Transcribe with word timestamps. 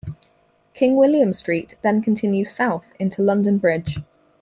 King 0.73 0.95
William 0.95 1.31
Street 1.31 1.75
then 1.83 2.01
continues 2.01 2.49
south 2.51 2.87
into 2.99 3.21
London 3.21 3.59
Bridge. 3.59 3.99